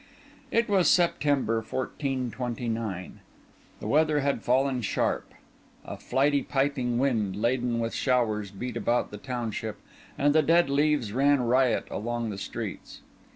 [0.49, 3.19] It was September 1429;
[3.79, 5.31] the weather had fallen sharp;
[5.85, 9.79] a flighty piping wind, laden with showers, beat about the township;
[10.17, 13.01] and the dead leaves ran riot along the streets.